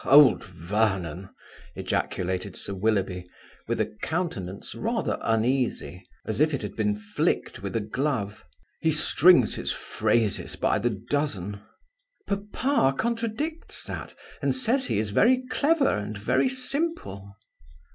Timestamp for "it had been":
6.55-6.95